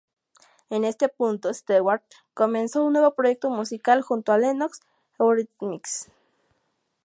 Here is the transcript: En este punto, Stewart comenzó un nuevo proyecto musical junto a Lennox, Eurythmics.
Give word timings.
En 0.71 0.83
este 0.83 1.09
punto, 1.09 1.53
Stewart 1.53 2.01
comenzó 2.33 2.83
un 2.83 2.93
nuevo 2.93 3.13
proyecto 3.13 3.51
musical 3.51 4.01
junto 4.01 4.31
a 4.31 4.39
Lennox, 4.39 4.79
Eurythmics. 5.19 6.09